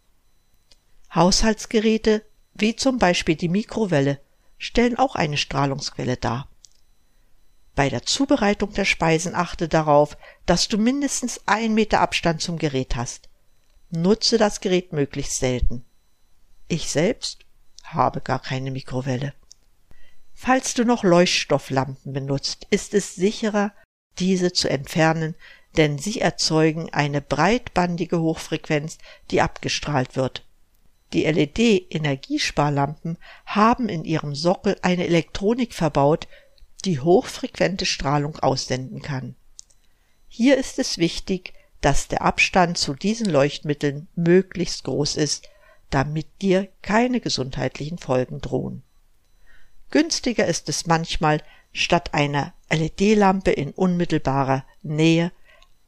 Haushaltsgeräte, 1.15 2.23
wie 2.53 2.77
zum 2.77 2.99
Beispiel 2.99 3.35
die 3.35 3.49
Mikrowelle, 3.49 4.21
stellen 4.59 4.99
auch 4.99 5.15
eine 5.15 5.39
Strahlungsquelle 5.39 6.19
dar. 6.19 6.51
Bei 7.75 7.89
der 7.89 8.03
Zubereitung 8.03 8.75
der 8.75 8.85
Speisen 8.85 9.35
achte 9.35 9.69
darauf, 9.69 10.19
dass 10.45 10.69
du 10.69 10.77
mindestens 10.77 11.41
ein 11.47 11.73
Meter 11.73 12.01
Abstand 12.01 12.43
zum 12.43 12.59
Gerät 12.59 12.95
hast. 12.95 13.31
Nutze 13.89 14.37
das 14.37 14.61
Gerät 14.61 14.93
möglichst 14.93 15.39
selten. 15.39 15.83
Ich 16.69 16.91
selbst 16.91 17.47
habe 17.85 18.21
gar 18.21 18.41
keine 18.41 18.71
Mikrowelle. 18.71 19.33
Falls 20.35 20.75
du 20.75 20.85
noch 20.85 21.05
Leuchtstofflampen 21.05 22.13
benutzt, 22.13 22.67
ist 22.69 22.93
es 22.93 23.15
sicherer, 23.15 23.73
diese 24.19 24.53
zu 24.53 24.69
entfernen, 24.69 25.35
denn 25.77 25.99
sie 25.99 26.21
erzeugen 26.21 26.93
eine 26.93 27.21
breitbandige 27.21 28.21
Hochfrequenz, 28.21 28.99
die 29.31 29.41
abgestrahlt 29.41 30.17
wird. 30.17 30.45
Die 31.13 31.25
LED-Energiesparlampen 31.25 33.19
haben 33.47 33.89
in 33.89 34.05
ihrem 34.05 34.35
Sockel 34.35 34.77
eine 34.83 35.07
Elektronik 35.07 35.75
verbaut, 35.75 36.27
die 36.85 37.01
hochfrequente 37.01 37.87
Strahlung 37.87 38.39
aussenden 38.39 39.01
kann. 39.01 39.37
Hier 40.29 40.57
ist 40.59 40.79
es 40.79 40.99
wichtig, 40.99 41.55
dass 41.81 42.09
der 42.09 42.23
Abstand 42.23 42.79
zu 42.79 42.95
diesen 42.95 43.29
Leuchtmitteln 43.29 44.09
möglichst 44.15 44.85
groß 44.85 45.17
ist, 45.17 45.49
damit 45.91 46.27
dir 46.43 46.69
keine 46.83 47.21
gesundheitlichen 47.21 47.99
Folgen 47.99 48.41
drohen. 48.41 48.83
Günstiger 49.91 50.47
ist 50.47 50.69
es 50.69 50.87
manchmal, 50.87 51.43
statt 51.73 52.15
einer 52.15 52.53
LED-Lampe 52.71 53.51
in 53.53 53.71
unmittelbarer 53.71 54.65
Nähe 54.83 55.31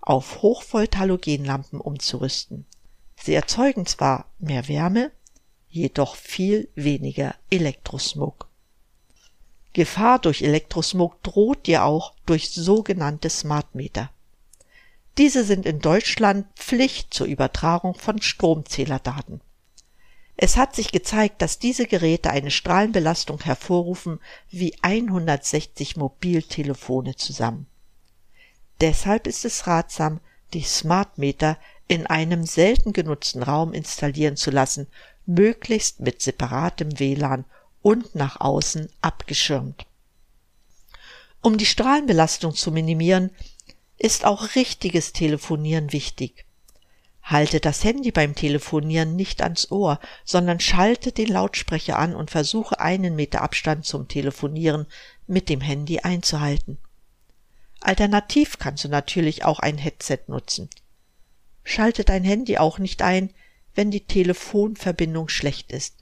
auf 0.06 0.40
Hochvolt-Halogenlampen 0.40 1.80
umzurüsten. 1.80 2.64
Sie 3.16 3.34
erzeugen 3.34 3.86
zwar 3.86 4.30
mehr 4.38 4.68
Wärme, 4.68 5.10
jedoch 5.68 6.14
viel 6.14 6.68
weniger 6.74 7.34
Elektrosmog. 7.50 8.48
Gefahr 9.72 10.20
durch 10.20 10.42
Elektrosmog 10.42 11.22
droht 11.22 11.66
dir 11.66 11.84
auch 11.84 12.14
durch 12.24 12.50
sogenannte 12.50 13.28
Smart 13.28 13.74
Meter. 13.74 14.10
Diese 15.18 15.44
sind 15.44 15.66
in 15.66 15.80
Deutschland 15.80 16.46
Pflicht 16.54 17.12
zur 17.12 17.26
Übertragung 17.26 17.94
von 17.94 18.22
Stromzählerdaten. 18.22 19.40
Es 20.36 20.56
hat 20.56 20.76
sich 20.76 20.92
gezeigt, 20.92 21.42
dass 21.42 21.58
diese 21.58 21.86
Geräte 21.86 22.30
eine 22.30 22.50
Strahlenbelastung 22.50 23.42
hervorrufen 23.42 24.20
wie 24.50 24.76
160 24.82 25.96
Mobiltelefone 25.96 27.16
zusammen. 27.16 27.66
Deshalb 28.80 29.26
ist 29.26 29.44
es 29.44 29.66
ratsam, 29.66 30.20
die 30.52 30.62
Smart 30.62 31.18
Meter 31.18 31.58
in 31.88 32.06
einem 32.06 32.44
selten 32.44 32.92
genutzten 32.92 33.42
Raum 33.42 33.72
installieren 33.72 34.36
zu 34.36 34.50
lassen, 34.50 34.86
möglichst 35.24 36.00
mit 36.00 36.20
separatem 36.22 36.98
WLAN 36.98 37.44
und 37.82 38.14
nach 38.14 38.40
außen 38.40 38.88
abgeschirmt. 39.00 39.86
Um 41.42 41.58
die 41.58 41.66
Strahlenbelastung 41.66 42.54
zu 42.54 42.72
minimieren, 42.72 43.30
ist 43.98 44.24
auch 44.24 44.54
richtiges 44.56 45.12
Telefonieren 45.12 45.92
wichtig. 45.92 46.44
Halte 47.22 47.60
das 47.60 47.82
Handy 47.82 48.12
beim 48.12 48.34
Telefonieren 48.34 49.16
nicht 49.16 49.42
ans 49.42 49.70
Ohr, 49.70 49.98
sondern 50.24 50.60
schalte 50.60 51.12
den 51.12 51.28
Lautsprecher 51.28 51.98
an 51.98 52.14
und 52.14 52.30
versuche 52.30 52.78
einen 52.78 53.16
Meter 53.16 53.42
Abstand 53.42 53.84
zum 53.84 54.06
Telefonieren 54.06 54.86
mit 55.26 55.48
dem 55.48 55.60
Handy 55.60 56.00
einzuhalten. 56.00 56.78
Alternativ 57.86 58.58
kannst 58.58 58.82
du 58.82 58.88
natürlich 58.88 59.44
auch 59.44 59.60
ein 59.60 59.78
Headset 59.78 60.18
nutzen. 60.26 60.68
Schalte 61.62 62.02
dein 62.02 62.24
Handy 62.24 62.58
auch 62.58 62.80
nicht 62.80 63.00
ein, 63.00 63.30
wenn 63.76 63.92
die 63.92 64.06
Telefonverbindung 64.06 65.28
schlecht 65.28 65.70
ist, 65.70 65.94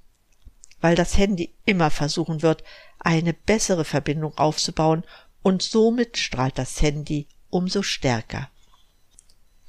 weil 0.80 0.94
das 0.94 1.18
Handy 1.18 1.52
immer 1.66 1.90
versuchen 1.90 2.40
wird, 2.40 2.64
eine 3.00 3.34
bessere 3.34 3.84
Verbindung 3.84 4.38
aufzubauen 4.38 5.04
und 5.42 5.60
somit 5.60 6.16
strahlt 6.16 6.56
das 6.56 6.80
Handy 6.80 7.26
umso 7.50 7.82
stärker. 7.82 8.48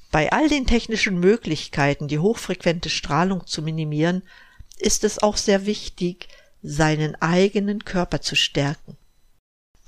Bei 0.09 0.31
all 0.31 0.47
den 0.47 0.65
technischen 0.67 1.19
Möglichkeiten, 1.19 2.07
die 2.07 2.19
hochfrequente 2.19 2.89
Strahlung 2.89 3.45
zu 3.45 3.61
minimieren, 3.61 4.23
ist 4.79 5.03
es 5.03 5.19
auch 5.19 5.35
sehr 5.35 5.65
wichtig, 5.65 6.29
seinen 6.63 7.21
eigenen 7.21 7.83
Körper 7.83 8.21
zu 8.21 8.37
stärken. 8.37 8.95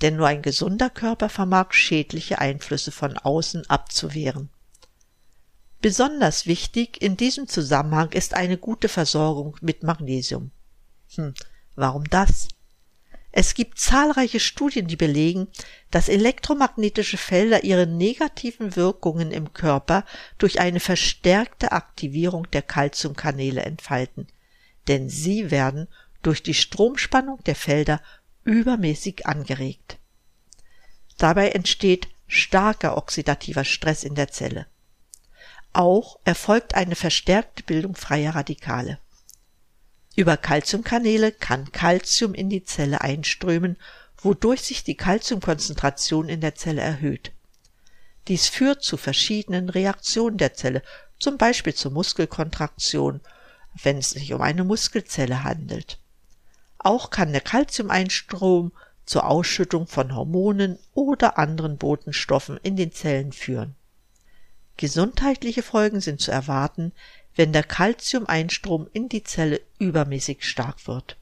Denn 0.02 0.16
nur 0.16 0.28
ein 0.28 0.42
gesunder 0.42 0.90
Körper 0.90 1.30
vermag 1.30 1.74
schädliche 1.74 2.40
Einflüsse 2.40 2.92
von 2.92 3.18
außen 3.18 3.70
abzuwehren. 3.70 4.50
Besonders 5.82 6.46
wichtig 6.48 7.02
in 7.02 7.18
diesem 7.18 7.48
Zusammenhang 7.48 8.12
ist 8.12 8.34
eine 8.34 8.58
gute 8.58 8.90
Versorgung 8.90 9.58
mit 9.62 9.84
Magnesium. 9.84 10.52
Hm, 11.16 11.34
warum 11.76 12.04
das? 12.06 12.48
Es 13.32 13.54
gibt 13.54 13.80
zahlreiche 13.80 14.40
Studien, 14.40 14.88
die 14.88 14.96
belegen, 14.96 15.48
dass 15.92 16.10
elektromagnetische 16.10 17.18
Felder 17.18 17.64
ihre 17.64 17.86
negativen 17.86 18.76
Wirkungen 18.76 19.32
im 19.32 19.54
Körper 19.54 20.06
durch 20.40 20.60
eine 20.60 20.80
verstärkte 20.80 21.72
Aktivierung 21.72 22.50
der 22.50 22.64
Calciumkanäle 22.64 23.62
entfalten, 23.62 24.28
denn 24.88 25.10
sie 25.10 25.52
werden 25.52 25.88
durch 26.24 26.42
die 26.42 26.56
Stromspannung 26.56 27.44
der 27.44 27.56
Felder 27.56 28.02
übermäßig 28.48 29.26
angeregt. 29.26 29.98
Dabei 31.18 31.50
entsteht 31.50 32.08
starker 32.28 32.96
oxidativer 32.96 33.66
Stress 33.66 34.06
in 34.06 34.16
der 34.16 34.30
Zelle. 34.30 34.68
Auch 35.74 36.18
erfolgt 36.24 36.74
eine 36.74 36.96
verstärkte 36.96 37.64
Bildung 37.64 37.96
freier 37.96 38.36
Radikale. 38.36 39.00
Über 40.16 40.38
Calciumkanäle 40.38 41.34
kann 41.34 41.72
Calcium 41.74 42.34
in 42.34 42.50
die 42.50 42.64
Zelle 42.64 43.02
einströmen, 43.02 43.78
wodurch 44.18 44.62
sich 44.62 44.84
die 44.84 44.96
Calciumkonzentration 44.96 46.30
in 46.30 46.40
der 46.40 46.56
Zelle 46.56 46.82
erhöht. 46.82 47.34
Dies 48.30 48.48
führt 48.48 48.82
zu 48.82 48.96
verschiedenen 48.96 49.70
Reaktionen 49.70 50.38
der 50.38 50.54
Zelle, 50.54 50.84
zum 51.20 51.38
Beispiel 51.38 51.74
zur 51.74 51.92
Muskelkontraktion, 51.92 53.20
wenn 53.84 53.98
es 53.98 54.12
sich 54.12 54.34
um 54.34 54.42
eine 54.42 54.64
Muskelzelle 54.64 55.44
handelt. 55.44 56.00
Auch 56.80 57.10
kann 57.10 57.32
der 57.32 57.42
Calciumeinstrom 57.42 58.72
zur 59.06 59.26
Ausschüttung 59.26 59.88
von 59.88 60.16
Hormonen 60.16 60.78
oder 60.94 61.38
anderen 61.38 61.78
Botenstoffen 61.78 62.58
in 62.62 62.76
den 62.76 62.92
Zellen 62.92 63.32
führen. 63.32 63.76
Gesundheitliche 64.76 65.64
Folgen 65.64 66.02
sind 66.02 66.22
zu 66.22 66.32
erwarten, 66.32 66.92
wenn 67.36 67.54
der 67.54 67.64
Calciumeinstrom 67.64 68.88
in 68.94 69.10
die 69.10 69.24
Zelle 69.24 69.62
übermäßig 69.80 70.44
stark 70.44 70.88
wird. 70.88 71.18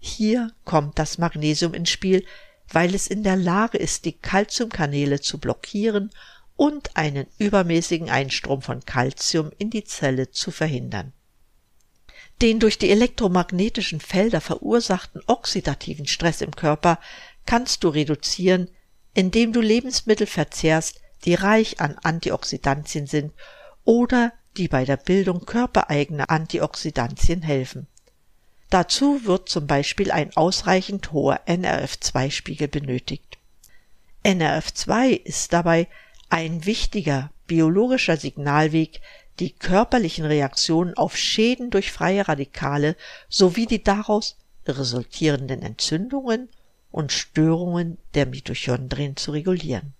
Hier 0.00 0.52
kommt 0.64 0.98
das 0.98 1.18
Magnesium 1.18 1.74
ins 1.74 1.90
Spiel, 1.90 2.24
weil 2.70 2.94
es 2.94 3.06
in 3.06 3.22
der 3.22 3.36
Lage 3.36 3.78
ist, 3.78 4.04
die 4.04 4.12
Calciumkanäle 4.12 5.20
zu 5.20 5.38
blockieren 5.38 6.10
und 6.56 6.96
einen 6.96 7.26
übermäßigen 7.38 8.10
Einstrom 8.10 8.62
von 8.62 8.84
Calcium 8.84 9.52
in 9.58 9.70
die 9.70 9.84
Zelle 9.84 10.30
zu 10.30 10.50
verhindern. 10.50 11.12
Den 12.40 12.60
durch 12.60 12.78
die 12.78 12.90
elektromagnetischen 12.90 14.00
Felder 14.00 14.40
verursachten 14.40 15.22
oxidativen 15.26 16.06
Stress 16.06 16.40
im 16.40 16.54
Körper 16.54 17.00
kannst 17.46 17.82
du 17.82 17.88
reduzieren, 17.88 18.70
indem 19.14 19.52
du 19.52 19.60
Lebensmittel 19.60 20.26
verzehrst, 20.26 21.00
die 21.24 21.34
reich 21.34 21.80
an 21.80 21.96
Antioxidantien 22.02 23.06
sind 23.06 23.32
oder 23.84 24.32
die 24.56 24.68
bei 24.68 24.84
der 24.84 24.96
Bildung 24.96 25.46
körpereigener 25.46 26.30
Antioxidantien 26.30 27.42
helfen. 27.42 27.88
Dazu 28.70 29.24
wird 29.24 29.48
zum 29.48 29.66
Beispiel 29.66 30.10
ein 30.10 30.36
ausreichend 30.36 31.12
hoher 31.12 31.40
NRF2-Spiegel 31.46 32.68
benötigt. 32.68 33.38
NRF2 34.24 35.10
ist 35.10 35.52
dabei 35.52 35.88
ein 36.28 36.66
wichtiger 36.66 37.30
biologischer 37.46 38.18
Signalweg, 38.18 39.00
die 39.40 39.52
körperlichen 39.52 40.24
Reaktionen 40.24 40.94
auf 40.94 41.16
Schäden 41.16 41.70
durch 41.70 41.92
freie 41.92 42.26
Radikale 42.26 42.96
sowie 43.28 43.66
die 43.66 43.82
daraus 43.82 44.36
resultierenden 44.66 45.62
Entzündungen 45.62 46.48
und 46.90 47.12
Störungen 47.12 47.98
der 48.14 48.26
Mitochondrien 48.26 49.16
zu 49.16 49.32
regulieren. 49.32 49.94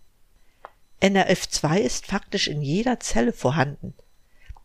NRF2 1.00 1.78
ist 1.78 2.06
faktisch 2.06 2.48
in 2.48 2.62
jeder 2.62 2.98
Zelle 3.00 3.32
vorhanden– 3.32 3.94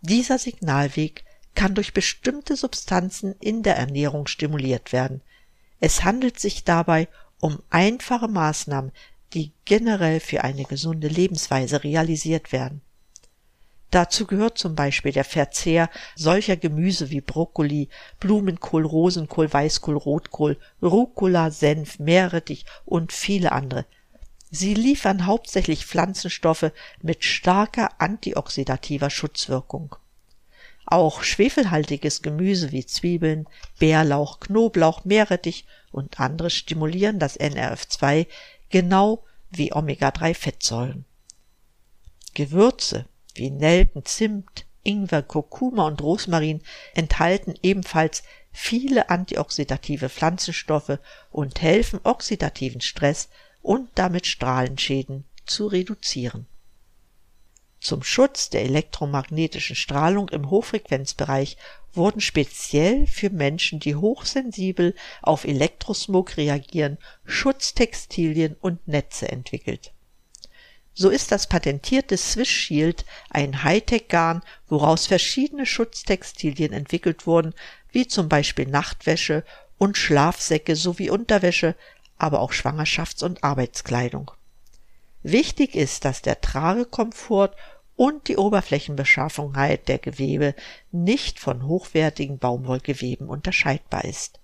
dieser 0.04 0.38
Signalweg 0.38 1.24
kann 1.56 1.76
durch 1.76 1.93
bestimmte 1.93 2.58
Substanzen 2.58 3.36
in 3.39 3.63
der 3.63 3.78
Ernährung 3.78 4.28
stimuliert 4.28 4.91
werden. 4.91 5.21
Es 5.80 6.04
handelt 6.04 6.41
sich 6.41 6.65
dabei 6.65 7.08
um 7.39 7.60
einfache 7.69 8.28
Maßnahmen, 8.28 8.91
die 9.34 9.54
generell 9.63 10.19
für 10.19 10.43
eine 10.43 10.65
gesunde 10.65 11.08
Lebensweise 11.08 11.86
realisiert 11.86 12.52
werden. 12.52 12.82
Dazu 13.93 14.25
gehört 14.25 14.58
zum 14.58 14.73
Beispiel 14.73 15.12
der 15.12 15.23
Verzehr 15.23 15.88
solcher 16.15 16.58
Gemüse 16.58 17.12
wie 17.12 17.21
Brokkoli, 17.21 17.89
Blumenkohl, 18.19 18.88
Rosenkohl, 18.88 19.53
Weißkohl, 19.53 19.95
Rotkohl, 19.95 20.58
Rucola, 20.82 21.51
Senf, 21.51 21.99
Meerrettich 21.99 22.65
und 22.86 23.13
viele 23.13 23.51
andere. 23.51 23.86
Sie 24.49 24.73
liefern 24.73 25.27
hauptsächlich 25.27 25.86
Pflanzenstoffe 25.86 26.71
mit 27.03 27.23
starker 27.23 28.01
antioxidativer 28.01 29.12
Schutzwirkung. 29.12 29.95
Auch 30.88 31.21
schwefelhaltiges 31.21 32.23
Gemüse 32.23 32.71
wie 32.71 32.88
Zwiebeln, 32.88 33.45
Bärlauch, 33.77 34.39
Knoblauch, 34.39 35.06
Meerrettich 35.06 35.67
und 35.91 36.19
andere 36.19 36.49
stimulieren 36.49 37.19
das 37.19 37.39
NRF2 37.39 38.25
genau 38.71 39.23
wie 39.51 39.71
Omega-3-Fettsäuren. 39.71 41.06
Gewürze 42.34 43.06
wie 43.36 43.50
Nelken, 43.50 44.06
Zimt, 44.06 44.65
Ingwer, 44.84 45.24
Kurkuma 45.24 45.88
und 45.88 46.02
Rosmarin 46.02 46.62
enthalten 46.93 47.56
ebenfalls 47.63 48.24
viele 48.52 49.10
antioxidative 49.10 50.10
Pflanzenstoffe 50.10 51.00
und 51.32 51.62
helfen 51.62 52.00
oxidativen 52.04 52.82
Stress 52.82 53.30
und 53.62 53.89
damit 53.96 54.28
Strahlenschäden 54.28 55.26
zu 55.46 55.67
reduzieren. 55.67 56.48
Zum 57.80 58.02
Schutz 58.02 58.50
der 58.50 58.62
elektromagnetischen 58.63 59.76
Strahlung 59.76 60.30
im 60.30 60.50
Hochfrequenzbereich 60.50 61.58
wurden 61.91 62.22
speziell 62.22 63.08
für 63.08 63.30
Menschen, 63.30 63.80
die 63.80 63.96
hochsensibel 63.96 64.96
auf 65.22 65.43
Elektrosmog 65.43 66.38
reagieren, 66.38 66.98
Schutztextilien 67.26 68.56
und 68.56 68.88
Netze 68.88 69.30
entwickelt. 69.30 69.91
So 70.93 71.10
ist 71.10 71.32
das 71.32 71.47
patentierte 71.47 72.17
Swiss 72.17 72.49
Shield 72.49 73.06
ein 73.29 73.63
Hightech-Garn, 73.63 74.43
woraus 74.67 75.08
verschiedene 75.08 75.65
Schutztextilien 75.65 76.71
entwickelt 76.71 77.25
wurden, 77.25 77.53
wie 77.91 78.08
zum 78.08 78.29
Beispiel 78.29 78.67
Nachtwäsche 78.67 79.43
und 79.77 79.97
Schlafsäcke 79.97 80.75
sowie 80.75 81.10
Unterwäsche, 81.10 81.75
aber 82.17 82.41
auch 82.41 82.51
Schwangerschafts- 82.51 83.23
und 83.23 83.43
Arbeitskleidung. 83.43 84.32
Wichtig 85.23 85.75
ist, 85.75 86.06
dass 86.06 86.21
der 86.21 86.41
Tragekomfort 86.41 87.56
und 87.95 88.27
die 88.27 88.38
Oberflächenbeschaffenheit 88.38 89.88
der 89.88 89.97
Gewebe 89.97 90.56
nicht 90.91 91.39
von 91.39 91.65
hochwertigen 91.65 92.38
Baumwollgeweben 92.38 93.29
unterscheidbar 93.29 94.06
ist. 94.06 94.39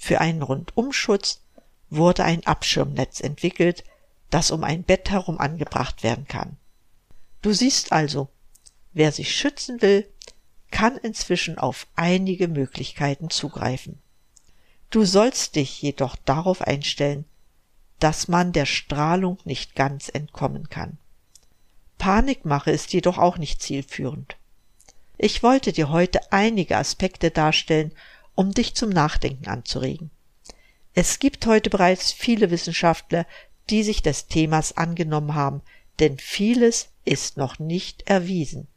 Für 0.00 0.20
einen 0.20 0.42
Rundumschutz 0.42 1.42
wurde 1.90 2.24
ein 2.24 2.46
Abschirmnetz 2.46 3.20
entwickelt, 3.20 3.84
das 4.32 4.50
um 4.50 4.64
ein 4.64 4.82
Bett 4.82 5.10
herum 5.10 5.38
angebracht 5.38 6.02
werden 6.02 6.26
kann. 6.26 6.56
Du 7.42 7.52
siehst 7.52 7.92
also, 7.92 8.28
wer 8.92 9.12
sich 9.12 9.36
schützen 9.36 9.82
will, 9.82 10.08
kann 10.70 10.96
inzwischen 10.96 11.58
auf 11.58 11.86
einige 11.96 12.48
Möglichkeiten 12.48 13.28
zugreifen. 13.30 14.00
Du 14.88 15.04
sollst 15.04 15.56
dich 15.56 15.82
jedoch 15.82 16.16
darauf 16.16 16.62
einstellen, 16.62 17.26
dass 17.98 18.26
man 18.26 18.52
der 18.52 18.66
Strahlung 18.66 19.38
nicht 19.44 19.74
ganz 19.74 20.08
entkommen 20.08 20.70
kann. 20.70 20.98
Panikmache 21.98 22.70
ist 22.70 22.92
jedoch 22.92 23.18
auch 23.18 23.36
nicht 23.36 23.62
zielführend. 23.62 24.36
Ich 25.18 25.42
wollte 25.42 25.72
dir 25.72 25.90
heute 25.90 26.32
einige 26.32 26.78
Aspekte 26.78 27.30
darstellen, 27.30 27.92
um 28.34 28.52
dich 28.52 28.74
zum 28.74 28.88
Nachdenken 28.88 29.48
anzuregen. 29.48 30.10
Es 30.94 31.18
gibt 31.18 31.46
heute 31.46 31.70
bereits 31.70 32.12
viele 32.12 32.50
Wissenschaftler, 32.50 33.26
die 33.72 33.82
sich 33.82 34.02
des 34.02 34.26
Themas 34.26 34.76
angenommen 34.76 35.34
haben, 35.34 35.62
denn 35.98 36.18
vieles 36.18 36.90
ist 37.04 37.38
noch 37.38 37.58
nicht 37.58 38.02
erwiesen. 38.02 38.68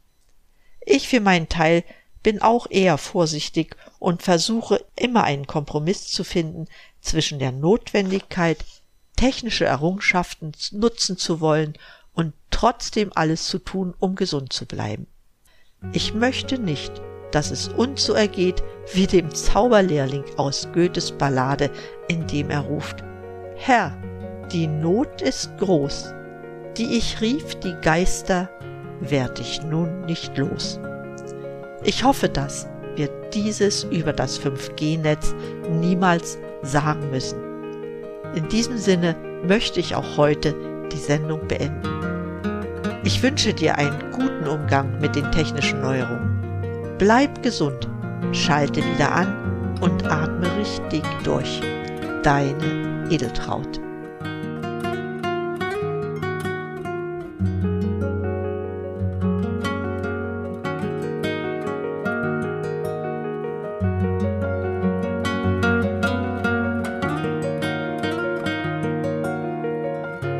Ich 0.80 1.06
für 1.06 1.20
meinen 1.20 1.48
Teil 1.48 1.84
bin 2.22 2.40
auch 2.40 2.66
eher 2.70 2.96
vorsichtig 2.96 3.76
und 3.98 4.22
versuche 4.22 4.84
immer 4.96 5.24
einen 5.24 5.46
Kompromiss 5.46 6.08
zu 6.08 6.24
finden 6.24 6.66
zwischen 7.00 7.38
der 7.38 7.52
Notwendigkeit, 7.52 8.64
technische 9.16 9.66
Errungenschaften 9.66 10.52
nutzen 10.72 11.18
zu 11.18 11.40
wollen 11.40 11.74
und 12.14 12.32
trotzdem 12.50 13.12
alles 13.14 13.46
zu 13.48 13.58
tun, 13.58 13.94
um 13.98 14.16
gesund 14.16 14.52
zu 14.52 14.64
bleiben. 14.64 15.06
Ich 15.92 16.14
möchte 16.14 16.58
nicht, 16.58 16.92
dass 17.32 17.50
es 17.50 17.68
uns 17.68 18.04
so 18.04 18.14
ergeht 18.14 18.62
wie 18.94 19.06
dem 19.06 19.34
Zauberlehrling 19.34 20.24
aus 20.38 20.68
Goethes 20.72 21.12
Ballade, 21.12 21.70
in 22.08 22.26
dem 22.26 22.50
er 22.50 22.60
ruft, 22.60 23.04
Herr, 23.56 23.96
die 24.52 24.66
Not 24.66 25.22
ist 25.22 25.56
groß, 25.58 26.14
die 26.76 26.96
ich 26.96 27.20
rief 27.20 27.54
die 27.56 27.74
Geister, 27.82 28.48
werd 29.00 29.40
ich 29.40 29.62
nun 29.62 30.02
nicht 30.02 30.36
los. 30.38 30.80
Ich 31.82 32.04
hoffe, 32.04 32.28
dass 32.28 32.68
wir 32.94 33.08
dieses 33.32 33.84
über 33.84 34.12
das 34.12 34.40
5G-Netz 34.40 35.34
niemals 35.80 36.38
sagen 36.62 37.10
müssen. 37.10 37.38
In 38.34 38.48
diesem 38.48 38.78
Sinne 38.78 39.16
möchte 39.46 39.80
ich 39.80 39.94
auch 39.94 40.16
heute 40.16 40.54
die 40.92 40.98
Sendung 40.98 41.46
beenden. 41.46 41.88
Ich 43.04 43.22
wünsche 43.22 43.52
dir 43.54 43.76
einen 43.78 44.10
guten 44.12 44.48
Umgang 44.48 44.98
mit 45.00 45.14
den 45.14 45.30
technischen 45.32 45.80
Neuerungen. 45.80 46.96
Bleib 46.98 47.42
gesund, 47.42 47.88
schalte 48.32 48.82
wieder 48.82 49.12
an 49.12 49.76
und 49.80 50.06
atme 50.10 50.48
richtig 50.56 51.02
durch. 51.22 51.60
Deine 52.22 53.06
Edeltraut. 53.10 53.85